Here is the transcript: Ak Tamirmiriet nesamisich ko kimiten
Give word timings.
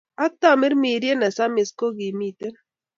Ak 0.23 0.33
Tamirmiriet 0.41 1.17
nesamisich 1.19 1.75
ko 1.79 1.85
kimiten 1.97 2.53